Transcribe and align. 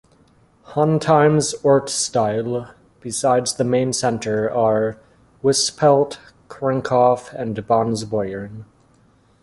Hontheim's 0.69 1.53
"Ortsteile", 1.63 2.73
besides 3.01 3.53
the 3.53 3.63
main 3.63 3.93
centre, 3.93 4.49
are 4.49 4.97
Wispelt, 5.43 6.17
Krinkhof 6.49 7.31
and 7.35 7.55
Bonsbeuern. 7.67 8.65